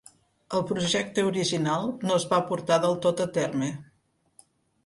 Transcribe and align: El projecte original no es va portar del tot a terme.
El 0.59 0.63
projecte 0.69 1.25
original 1.31 1.85
no 2.09 2.17
es 2.21 2.25
va 2.33 2.41
portar 2.49 2.81
del 2.87 2.99
tot 3.07 3.23
a 3.27 3.29
terme. 3.37 3.69